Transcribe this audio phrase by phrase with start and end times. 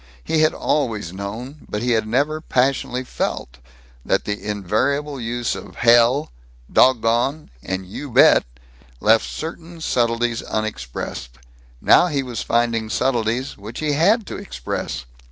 [0.23, 3.59] He had always known, but he had never passionately felt
[4.03, 6.31] that the invariable use of "hell,"
[6.73, 8.43] "doggone," and "You bet!"
[8.99, 11.37] left certain subtleties unexpressed.
[11.81, 15.05] Now he was finding subtleties which he had to express.